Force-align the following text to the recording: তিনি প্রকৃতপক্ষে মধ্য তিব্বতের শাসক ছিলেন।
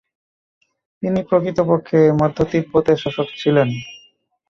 তিনি 1.03 1.19
প্রকৃতপক্ষে 1.29 1.99
মধ্য 2.19 2.37
তিব্বতের 2.51 2.97
শাসক 3.03 3.27
ছিলেন। 3.41 3.67